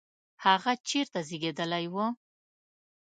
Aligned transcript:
هغه 0.45 0.71
چیرته 0.87 1.19
زیږېدلی 1.27 1.85
و؟ 1.93 1.95